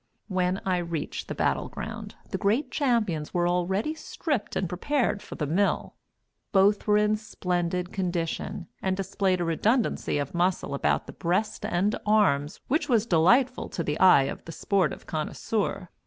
[0.29, 5.35] When I reached the battle ground, the great champions were already stripped and prepared for
[5.35, 5.93] the "mill."
[6.51, 11.95] Both were in splendid condition, and displayed a redundancy of muscle about the breast and
[12.03, 15.89] arms which was delightful to the eye of the sportive connoisseur.